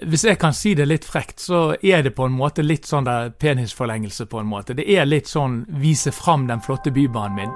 [0.00, 3.04] Hvis jeg kan si det litt frekt, så er det på en måte litt sånn
[3.04, 4.72] der penisforlengelse, på en måte.
[4.74, 7.52] Det er litt sånn vise fram den flotte bybanen min.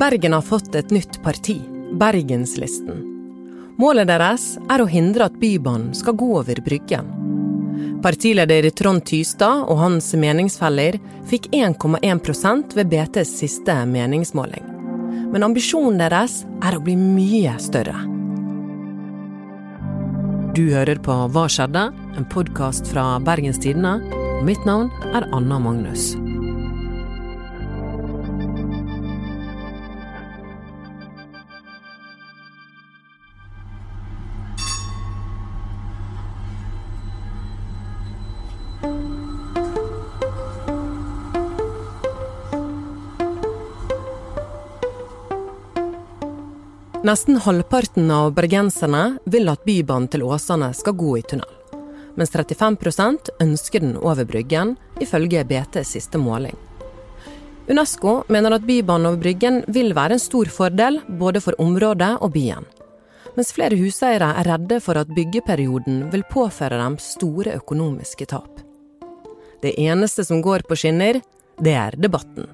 [0.00, 1.60] Bergen har fått et nytt parti,
[2.00, 3.04] Bergenslisten.
[3.76, 7.12] Målet deres er å hindre at Bybanen skal gå over Bryggen.
[8.00, 10.96] Partileder Trond Tystad og hans meningsfeller
[11.28, 14.64] fikk 1,1% ved BTs siste meningsmåling.
[15.32, 18.15] Men ambisjonen deres er å bli mye større.
[20.56, 21.82] Du hører på Hva skjedde?
[22.16, 23.98] En podkast fra Bergens Tidende.
[24.46, 26.14] Mitt navn er Anna Magnus.
[47.04, 51.50] Nesten halvparten av bergenserne vil at Bybanen til Åsane skal gå i tunnel.
[52.16, 56.56] Mens 35% ønsker den over Bryggen, ifølge BTs siste måling.
[57.68, 62.32] Unesco mener at Bybanen over Bryggen vil være en stor fordel både for området og
[62.32, 62.64] byen.
[63.36, 68.62] Mens flere huseiere er redde for at byggeperioden vil påføre dem store økonomiske tap.
[69.60, 71.20] Det eneste som går på skinner,
[71.60, 72.48] det er debatten.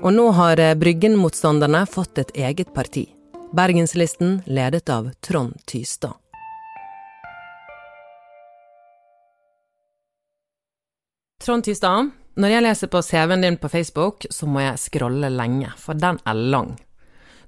[0.00, 3.08] Og nå har Bryggen-motstanderne fått et eget parti.
[3.52, 6.12] Bergenslisten ledet av Trond Tystad.
[11.44, 15.72] Trond Tystad, når jeg leser på CV-en din på Facebook, så må jeg scrolle lenge,
[15.82, 16.76] for den er lang.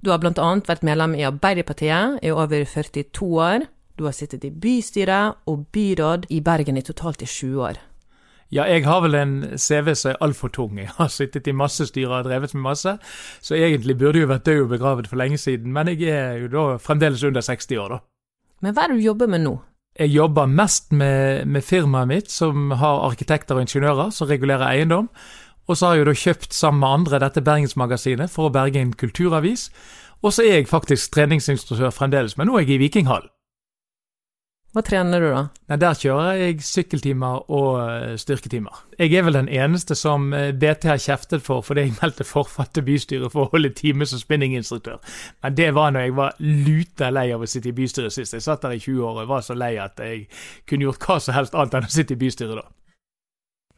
[0.02, 3.68] Du har blant annet vært medlem i Arbeiderpartiet i over 42 år.
[3.94, 7.78] Du har sittet i bystyret og byråd i Bergen i totalt i 20 år.
[8.52, 10.76] Ja, jeg har vel en CV som er altfor tung.
[10.76, 12.96] Jeg har sittet i masse styrer og drevet med masse,
[13.40, 16.42] så egentlig burde jeg jo vært død og begravet for lenge siden, men jeg er
[16.42, 18.02] jo da fremdeles under 60 år, da.
[18.62, 19.54] Men hva er det du jobber med nå?
[19.98, 25.08] Jeg jobber mest med, med firmaet mitt, som har arkitekter og ingeniører som regulerer eiendom.
[25.68, 28.80] Og så har jeg jo da kjøpt sammen med andre dette Bergensmagasinet for å berge
[28.80, 29.70] en kulturavis.
[30.22, 33.26] Og så er jeg faktisk treningsinstruktør fremdeles, men nå er jeg i Vikinghall.
[34.72, 35.40] Hva trener du, da?
[35.68, 38.78] Nei, Der kjører jeg sykkeltimer og eh, styrketimer.
[38.96, 42.70] Jeg er vel den eneste som eh, BT har kjeftet for fordi jeg meldte forfall
[42.72, 45.02] til bystyret for å holde time som spinninginstruktør.
[45.44, 48.32] Men det var når jeg var luta lei av å sitte i bystyret sist.
[48.32, 50.24] Jeg satt der i 20 år og var så lei at jeg
[50.64, 52.64] kunne gjort hva som helst annet enn å sitte i bystyret da.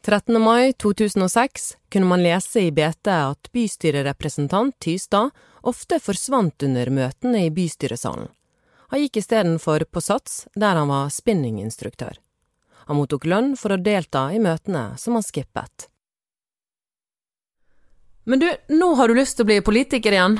[0.04, 0.38] 13.
[0.38, 5.34] mai 2006 kunne man lese i BT at bystyrerepresentant Tystad
[5.66, 8.28] ofte forsvant under møtene i bystyresalen.
[8.94, 12.14] Han gikk istedenfor på Sats, der han var spinninginstruktør.
[12.86, 15.88] Han mottok lønn for å delta i møtene som han skippet.
[18.30, 20.36] Men du, nå har du lyst til å bli politiker igjen?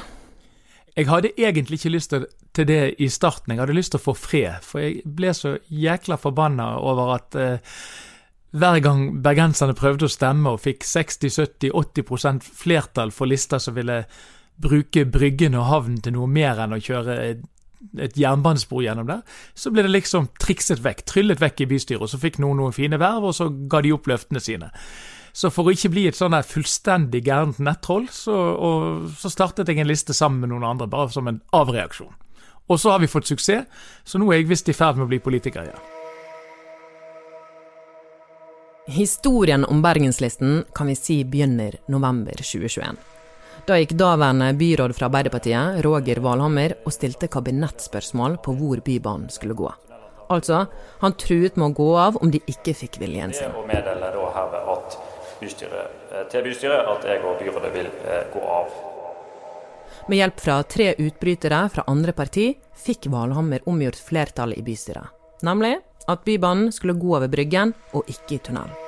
[0.95, 4.15] Jeg hadde egentlig ikke lyst til det i starten, jeg hadde lyst til å få
[4.15, 4.63] fred.
[4.63, 7.75] For jeg ble så jækla forbanna over at eh,
[8.55, 14.05] hver gang bergenserne prøvde å stemme og fikk 60-70-80% flertall for lister som ville
[14.63, 17.19] bruke Bryggen og havnen til noe mer enn å kjøre
[18.01, 19.23] et jernbanespor gjennom der,
[19.55, 22.03] så ble det liksom trikset vekk, tryllet vekk i bystyret.
[22.03, 24.71] og Så fikk noen noen fine verv, og så ga de opp løftene sine.
[25.35, 29.83] Så for å ikke bli et sånn fullstendig gærent nettroll, så, og, så startet jeg
[29.83, 32.15] en liste sammen med noen andre, bare som en avreaksjon.
[32.71, 33.67] Og så har vi fått suksess,
[34.07, 35.91] så nå er jeg visst i ferd med å bli politiker igjen.
[38.95, 43.14] Historien om Bergenslisten kan vi si begynner november 2021.
[43.65, 49.57] Da gikk daværende byråd fra Arbeiderpartiet, Roger Valhammer, og stilte kabinettspørsmål på hvor Bybanen skulle
[49.57, 49.71] gå.
[50.35, 50.67] Altså,
[51.01, 53.49] han truet med å gå av om de ikke fikk viljen sin.
[53.49, 54.99] Jeg meddeler da herved at
[55.41, 58.79] bystyret, eh, til bystyret at jeg og byrådet vil eh, gå av.
[60.09, 62.51] Med hjelp fra tre utbrytere fra andre parti
[62.85, 65.09] fikk Valhammer omgjort flertallet i bystyret.
[65.45, 68.84] Nemlig at Bybanen skulle gå over Bryggen og ikke i tunnel.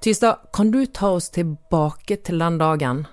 [0.00, 3.06] Tystad, kan du ta oss tilbake til den dagen?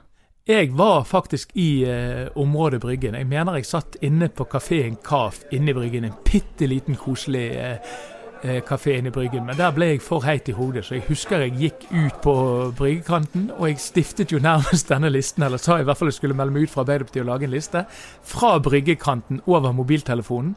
[0.45, 3.15] Jeg var faktisk i eh, området Bryggen.
[3.17, 6.05] Jeg mener jeg satt inne på kafeen Kaf inne i Bryggen.
[6.05, 7.95] En bitte liten, koselig eh,
[8.43, 9.47] eh, kafé inne i Bryggen.
[9.49, 12.35] Men der ble jeg for heit i hodet, så jeg husker jeg gikk ut på
[12.77, 13.47] bryggekanten.
[13.57, 16.53] Og jeg stiftet jo nærmest denne listen, eller sa i hvert fall jeg skulle melde
[16.53, 17.87] meg ut fra Arbeiderpartiet og lage en liste.
[18.21, 20.53] Fra bryggekanten over mobiltelefonen.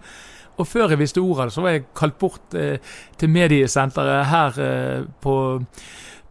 [0.59, 2.77] Og før jeg visste ordet, så var jeg kalt bort eh,
[3.19, 5.35] til mediesenteret her eh, på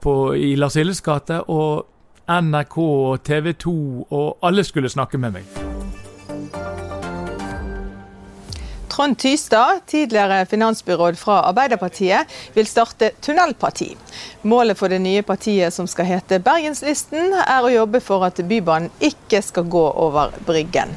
[0.01, 1.85] på, i Lars Hilles gate, og
[2.27, 3.77] NRK og TV 2
[4.11, 5.57] og alle skulle snakke med meg.
[8.97, 13.91] Trond Tystad, tidligere finansbyråd fra Arbeiderpartiet, vil starte tunnelparti.
[14.41, 18.89] Målet for det nye partiet som skal hete Bergenslisten, er å jobbe for at Bybanen
[18.97, 20.95] ikke skal gå over Bryggen.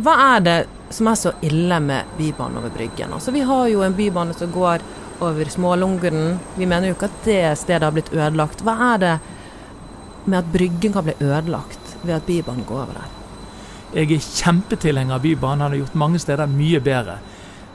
[0.00, 0.58] Hva er det
[0.90, 3.12] som er så ille med Bybanen over Bryggen?
[3.14, 4.82] Altså, vi har jo en bybane som går
[5.20, 6.38] over Smålungeren.
[6.56, 8.64] Vi mener jo ikke at det stedet har blitt ødelagt.
[8.66, 9.14] Hva er det
[10.24, 13.16] med at Bryggen kan bli ødelagt ved at Bybanen går over der?
[13.94, 15.60] Jeg er kjempetilhenger av Bybanen.
[15.64, 17.18] Han har gjort mange steder mye bedre.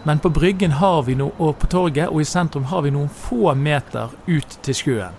[0.06, 3.10] Men på Bryggen har vi noe, og på torget og i sentrum har vi noen
[3.10, 5.16] få meter ut til sjøen.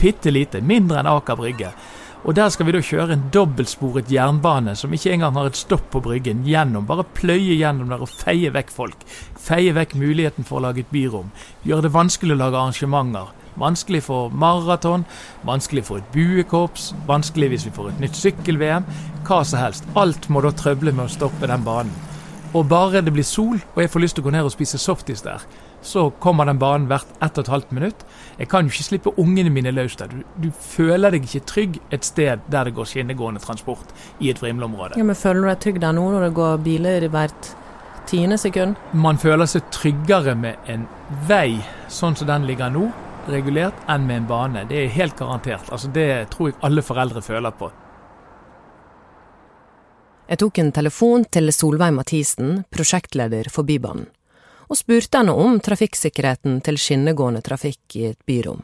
[0.00, 1.74] Bitte lite, mindre enn Aker Brygge.
[2.22, 5.88] Og Der skal vi da kjøre en dobbeltsporet jernbane som ikke engang har et stopp
[5.90, 6.44] på Bryggen.
[6.46, 9.02] Gjennom, Bare pløye gjennom der og feie vekk folk.
[9.42, 11.32] Feie vekk muligheten for å lage et byrom.
[11.66, 13.32] Gjøre det vanskelig å lage arrangementer.
[13.58, 15.02] Vanskelig for maraton,
[15.44, 18.86] vanskelig for et buekorps, vanskelig hvis vi får et nytt sykkel-VM.
[19.26, 19.90] Hva som helst.
[19.98, 21.90] Alt må da trøble med å stoppe den banen.
[22.54, 24.78] Og bare det blir sol, og jeg får lyst til å gå ned og spise
[24.78, 25.42] softis der,
[25.82, 28.04] så kommer den banen hvert ett og et halvt minutt.
[28.38, 30.12] Jeg kan jo ikke slippe ungene mine løs der.
[30.12, 34.42] Du, du, føler deg ikke trygg et sted der det går skinnegående transport i et
[34.42, 34.98] vrimleområde.
[35.00, 37.52] Ja, men føler du deg trygg der nå når det går biler hvert
[38.08, 38.78] tiende sekund?
[38.92, 40.86] Man føler seg tryggere med en
[41.28, 41.60] vei
[41.92, 42.88] sånn som den ligger nå,
[43.30, 44.64] regulert, enn med en bane.
[44.70, 45.70] Det er helt garantert.
[45.70, 47.70] Altså, det tror jeg alle foreldre føler på.
[50.32, 54.06] Jeg tok en telefon til Solveig Mathisen, prosjektleder for Bybanen,
[54.72, 58.62] og spurte henne om trafikksikkerheten til skinnegående trafikk i et byrom.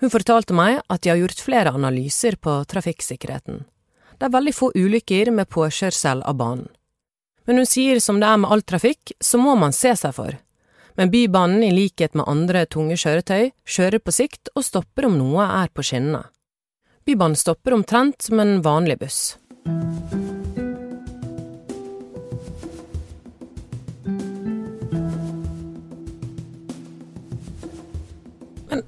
[0.00, 3.64] Hun fortalte meg at de har gjort flere analyser på trafikksikkerheten.
[4.16, 6.68] Det er veldig få ulykker med påkjørsel av banen.
[7.46, 10.32] Men hun sier som det er med all trafikk, så må man se seg for.
[10.96, 15.44] Men Bybanen, i likhet med andre tunge kjøretøy, kjører på sikt og stopper om noe
[15.44, 16.24] er på skinnene.
[17.06, 19.36] Bybanen stopper omtrent som en vanlig buss.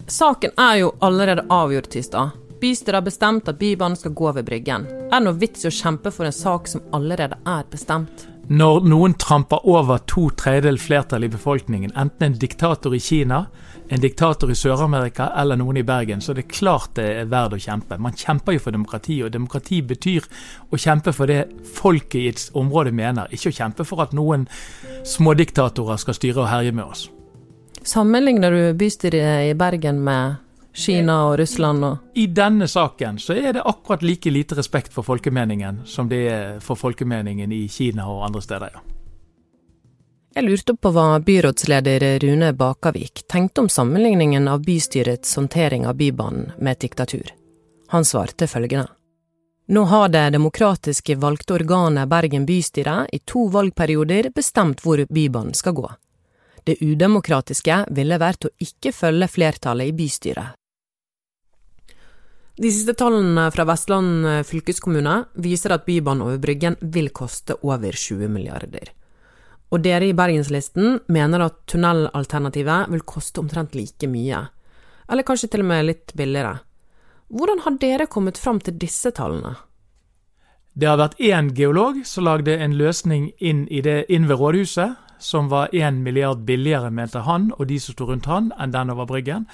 [0.09, 2.31] Saken er jo allerede avgjort, Tystad.
[2.61, 4.87] Bystyret har bestemt at Bybanen skal gå ved Bryggen.
[4.87, 8.27] Er det noe vits i å kjempe for en sak som allerede er bestemt?
[8.49, 13.43] Når noen tramper over to tredjedel flertall i befolkningen, enten en diktator i Kina,
[13.89, 17.59] en diktator i Sør-Amerika eller noen i Bergen, så er det klart det er verdt
[17.59, 18.01] å kjempe.
[18.01, 20.25] Man kjemper jo for demokrati, og demokrati betyr
[20.73, 21.45] å kjempe for det
[21.77, 24.49] folket i et område mener, ikke å kjempe for at noen
[25.05, 27.07] smådiktatorer skal styre og herje med oss.
[27.89, 30.35] Sammenligner du bystyret i Bergen med
[30.75, 35.07] Kina og Russland og I denne saken så er det akkurat like lite respekt for
[35.07, 38.83] folkemeningen som det er for folkemeningen i Kina og andre steder, ja.
[40.37, 46.51] Jeg lurte på hva byrådsleder Rune Bakavik tenkte om sammenligningen av bystyrets håndtering av Bybanen
[46.59, 47.33] med et diktatur.
[47.89, 48.91] Han svarte følgende.
[49.73, 55.73] Nå har det demokratiske valgte organet Bergen bystyre i to valgperioder bestemt hvor Bybanen skal
[55.81, 55.89] gå.
[56.69, 60.59] Det udemokratiske ville vært å ikke følge flertallet i bystyret.
[62.59, 68.29] De siste tallene fra Vestland fylkeskommune viser at Bybanen over Bryggen vil koste over 20
[68.35, 68.91] milliarder.
[69.73, 74.43] Og dere i Bergenslisten mener at tunnelalternativet vil koste omtrent like mye,
[75.09, 76.59] eller kanskje til og med litt billigere.
[77.33, 79.55] Hvordan har dere kommet fram til disse tallene?
[80.75, 85.51] Det har vært én geolog som lagde en løsning inn, det, inn ved rådhuset, som
[85.51, 89.07] var én milliard billigere, mente han og de som sto rundt han, enn den over
[89.07, 89.47] Bryggen.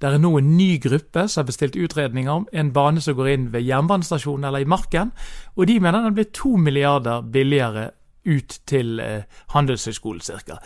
[0.00, 3.28] Det er nå en ny gruppe som har bestilt utredninger om en bane som går
[3.34, 5.12] inn ved jernbanestasjonen eller i Marken,
[5.56, 7.90] og de mener den blir to milliarder billigere
[8.24, 10.56] ut til eh, Handelshøyskolen ca.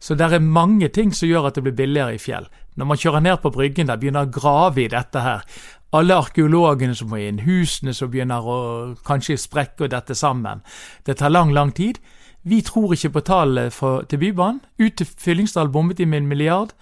[0.00, 2.44] Så det er mange ting som gjør at det blir billigere i fjell.
[2.76, 5.46] Når man kjører ned på Bryggen der, begynner å grave i dette her.
[5.94, 8.58] Alle arkeologene som må inn, husene som begynner å
[9.06, 10.60] kanskje sprekke og dette sammen.
[11.06, 12.02] Det tar lang, lang tid.
[12.44, 13.72] Vi tror ikke på tallet
[14.08, 14.60] til Bybanen.
[14.78, 16.74] Ut til Fyllingsdal bommet de med en milliard.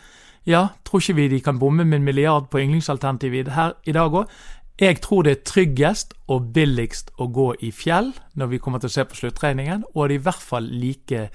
[0.47, 4.11] Ja, tror ikke vi de kan bomme med en milliard på yndlingsalternativet her i dag
[4.11, 4.27] òg.
[4.81, 8.91] Jeg tror det er tryggest og billigst å gå i fjell når vi kommer til
[8.91, 11.29] å se på sluttregningen, og det er i hvert fall like,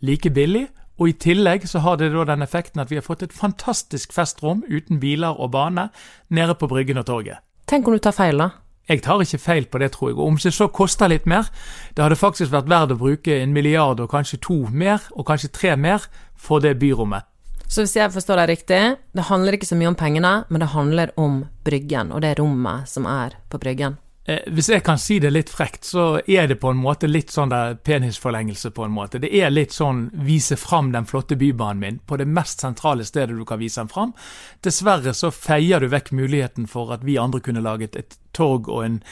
[0.00, 0.66] like billig.
[1.00, 4.12] Og i tillegg så har det da den effekten at vi har fått et fantastisk
[4.12, 5.88] festrom uten biler og bane
[6.28, 7.40] nede på Bryggen og torget.
[7.64, 8.50] Tenk om du tar feil, da?
[8.88, 10.18] Jeg tar ikke feil på det, tror jeg.
[10.18, 11.50] Og om det så koster litt mer,
[11.94, 15.52] det hadde faktisk vært verdt å bruke en milliard og kanskje to mer, og kanskje
[15.54, 17.26] tre mer, for det byrommet.
[17.70, 18.82] Så hvis jeg forstår deg riktig,
[19.14, 22.88] det handler ikke så mye om pengene, men det handler om Bryggen og det rommet
[22.90, 24.00] som er på Bryggen?
[24.24, 27.32] Eh, hvis jeg kan si det litt frekt, så er det på en måte litt
[27.32, 29.18] sånn der penisforlengelse, på en måte.
[29.22, 33.38] Det er litt sånn vise fram den flotte bybanen min på det mest sentrale stedet
[33.38, 34.12] du kan vise den fram.
[34.60, 38.84] Dessverre så feier du vekk muligheten for at vi andre kunne laget et torg og
[38.84, 39.02] en,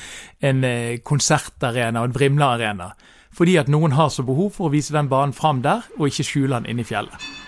[0.45, 2.93] en eh, konsertarena og en Vrimla-arena.
[3.33, 6.27] Fordi at noen har så behov for å vise den banen fram der, og ikke
[6.27, 7.48] skjule den inne i fjellet.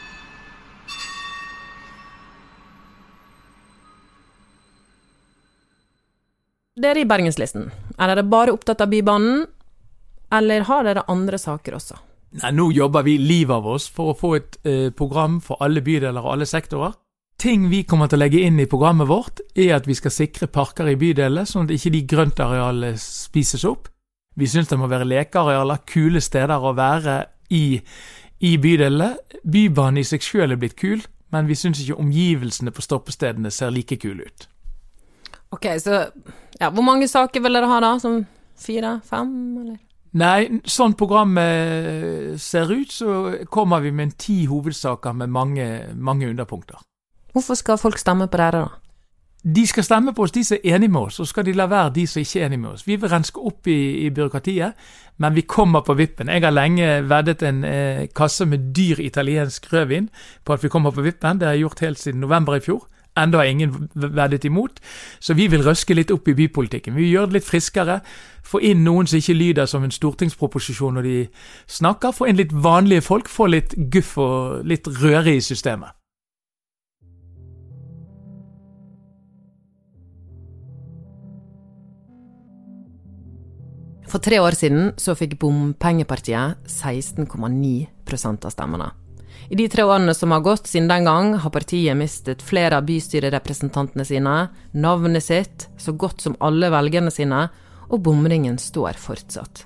[6.80, 7.66] Dere i Bergenslisten,
[7.98, 9.42] er dere bare opptatt av Bybanen,
[10.32, 11.98] eller har dere andre saker også?
[12.40, 15.82] Nei, Nå jobber vi livet av oss for å få et eh, program for alle
[15.84, 16.94] bydeler og alle sektorer.
[17.40, 20.48] Ting vi kommer til å legge inn i programmet vårt, er at vi skal sikre
[20.52, 23.90] parker i bydelene, sånn at ikke de grøntarealene spises opp.
[24.38, 27.18] Vi syns det må være lekearealer, kule steder å være
[27.56, 27.80] i,
[28.46, 29.10] i bydelene.
[29.42, 31.02] Bybanen i seg sjøl er blitt kul,
[31.34, 34.48] men vi syns ikke omgivelsene på stoppestedene ser like kule ut.
[35.50, 36.04] Ok, så
[36.60, 37.94] ja, Hvor mange saker vil dere ha da?
[37.98, 38.24] Som
[38.58, 39.00] fire?
[39.04, 39.30] Fem?
[39.62, 39.78] eller?
[40.10, 43.16] Nei, sånn programmet ser ut, så
[43.46, 46.80] kommer vi med en ti hovedsaker med mange, mange underpunkter.
[47.30, 48.90] Hvorfor skal folk stemme på dere, da?
[49.40, 51.64] De skal stemme på oss, de som er enige med oss, og skal de la
[51.70, 52.82] være de som ikke er enige med oss.
[52.84, 54.82] Vi vil renske opp i, i byråkratiet,
[55.22, 56.28] men vi kommer på vippen.
[56.28, 60.10] Jeg har lenge veddet en eh, kasse med dyr italiensk rødvin
[60.44, 61.38] på at vi kommer på vippen.
[61.38, 62.84] Det har jeg gjort helt siden november i fjor.
[63.18, 64.80] Enda har ingen veddet imot.
[65.20, 66.94] Så vi vil røske litt opp i bypolitikken.
[66.94, 68.00] Vi vil gjøre det litt friskere.
[68.46, 71.16] Få inn noen som ikke lyder som en stortingsproposisjon når de
[71.66, 72.14] snakker.
[72.14, 73.28] Få inn litt vanlige folk.
[73.28, 75.96] Få litt guff og litt røre i systemet.
[84.10, 88.90] For tre år siden så fikk Bompengepartiet 16,9% av stemmene.
[89.48, 92.84] I de tre årene som har gått siden den gang, har partiet mistet flere av
[92.86, 94.36] bystyrerepresentantene sine,
[94.72, 97.48] navnet sitt, så godt som alle velgerne sine,
[97.90, 99.64] og bomringen står fortsatt.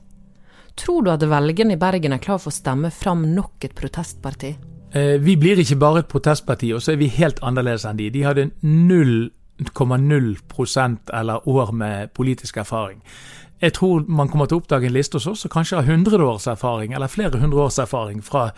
[0.78, 4.50] Tror du at velgerne i Bergen er klar for å stemme fram nok et protestparti?
[4.94, 8.10] Eh, vi blir ikke bare et protestparti, og så er vi helt annerledes enn de.
[8.14, 12.98] De hadde 0,0% eller år med politisk erfaring.
[13.64, 16.20] Jeg tror man kommer til å oppdage en liste hos oss som kanskje har 100
[16.20, 18.50] års erfaring, eller flere hundre års erfaring fra,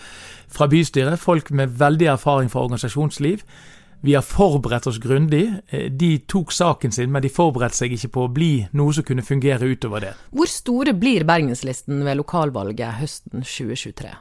[0.50, 1.20] fra bystyret.
[1.22, 3.44] Folk med veldig erfaring fra organisasjonsliv.
[4.02, 5.44] Vi har forberedt oss grundig.
[5.68, 9.06] Eh, de tok saken sin, men de forberedte seg ikke på å bli noe som
[9.06, 10.12] kunne fungere utover det.
[10.34, 14.12] Hvor store blir Bergenslisten ved lokalvalget høsten 2023?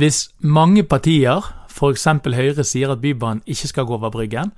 [0.00, 2.06] Hvis mange partier, f.eks.
[2.28, 4.52] Høyre, sier at Bybanen ikke skal gå over Bryggen,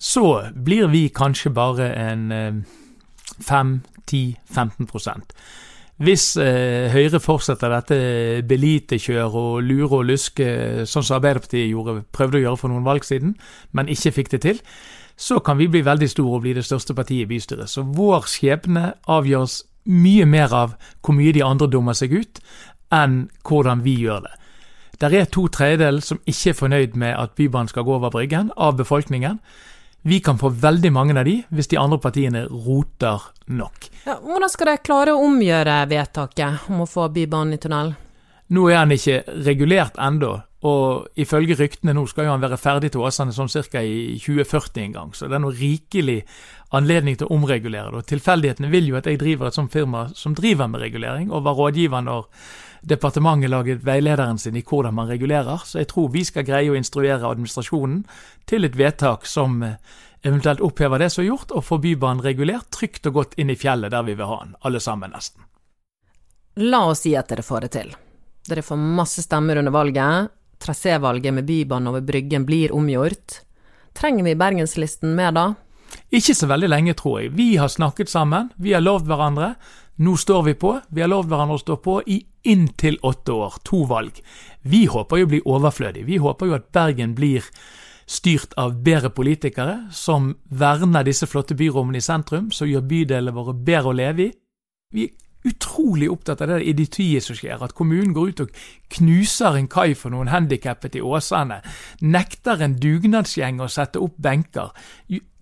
[0.00, 2.30] så blir vi kanskje bare en
[3.38, 5.34] 5-10-15%
[6.00, 7.96] hvis eh, Høyre fortsetter dette
[8.48, 10.46] belitekjøret og lure og luske,
[10.88, 13.34] sånn som Arbeiderpartiet gjorde, prøvde å gjøre for noen valg siden,
[13.76, 14.62] men ikke fikk det til,
[15.20, 17.68] så kan vi bli veldig store og bli det største partiet i bystyret.
[17.68, 19.58] Så vår skjebne avgjøres
[19.92, 20.72] mye mer av
[21.04, 22.40] hvor mye de andre dummer seg ut,
[22.96, 24.32] enn hvordan vi gjør det.
[25.04, 28.48] Der er to tredjedeler som ikke er fornøyd med at Bybanen skal gå over Bryggen,
[28.56, 29.36] av befolkningen.
[30.02, 33.90] Vi kan få veldig mange av de hvis de andre partiene roter nok.
[34.06, 37.92] Ja, hvordan skal dere klare å omgjøre vedtaket om å få Bybanen i tunnel?
[38.50, 40.32] Nå er han ikke regulert ennå,
[40.66, 43.82] og ifølge ryktene nå skal jo han være ferdig til Åsane sånn ca.
[43.84, 46.24] i 2040 en gang, så det er noe rikelig
[46.74, 48.00] anledning til å omregulere det.
[48.00, 51.44] Og tilfeldighetene vil jo at jeg driver et sånt firma som driver med regulering, og
[51.44, 52.26] var rådgiver når
[52.80, 56.78] departementet laget veilederen sin i hvordan man regulerer, så jeg tror vi skal greie å
[56.78, 58.04] instruere administrasjonen
[58.48, 59.76] til et vedtak som eh,
[60.22, 63.58] eventuelt opphever det som er gjort, og får Bybanen regulert trygt og godt inn i
[63.58, 65.44] fjellet der vi vil ha den, alle sammen nesten.
[66.60, 67.92] La oss si at dere får det til.
[68.48, 73.40] Dere får masse stemmer under valget, trasévalget med Bybanen over Bryggen blir omgjort.
[73.96, 75.46] Trenger vi Bergenslisten mer da?
[76.10, 77.32] Ikke så veldig lenge, tror jeg.
[77.38, 79.54] Vi har snakket sammen, vi har lovd hverandre.
[80.00, 80.72] Nå står vi på.
[80.88, 83.60] Vi har lovd hverandre å stå på i inntil åtte år.
[83.68, 84.16] To valg.
[84.64, 86.06] Vi håper jo å bli overflødig.
[86.08, 87.44] Vi håper jo at Bergen blir
[88.10, 93.54] styrt av bedre politikere, som verner disse flotte byrommene i sentrum, som gjør bydelene våre
[93.54, 94.30] bedre å leve i.
[94.90, 98.56] Vi er utrolig opptatt av det idiotiet som skjer, at kommunen går ut og
[98.96, 101.60] knuser en kai for noen handikappede i Åsane,
[102.02, 104.74] nekter en dugnadsgjeng å sette opp benker,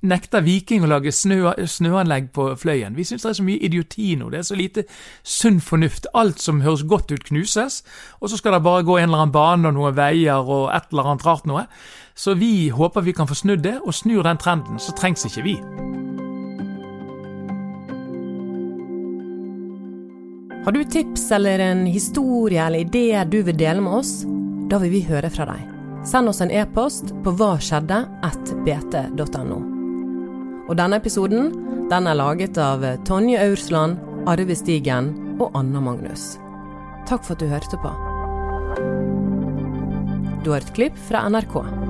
[0.07, 2.97] nekter Viking å lage snø, snøanlegg på Fløyen.
[2.97, 4.27] Vi syns det er så mye idioti nå.
[4.31, 4.83] Det er så lite
[5.27, 6.05] sunn fornuft.
[6.15, 7.75] Alt som høres godt ut, knuses.
[8.21, 10.87] Og så skal det bare gå en eller annen bane og noen veier og et
[10.93, 11.65] eller annet rart noe.
[12.19, 15.47] Så vi håper vi kan få snudd det, og snur den trenden, så trengs ikke
[15.47, 15.57] vi.
[20.67, 24.25] Har du tips eller en historie eller idé du vil dele med oss?
[24.69, 25.61] Da vil vi høre fra deg.
[26.05, 29.78] Send oss en e-post på hvaskjedde.bt.no.
[30.69, 31.53] Og denne episoden
[31.89, 33.97] den er laget av Tonje Aursland,
[34.29, 36.35] Arve Stigen og Anna Magnus.
[37.09, 37.93] Takk for at du hørte på.
[40.45, 41.88] Du har et klipp fra NRK.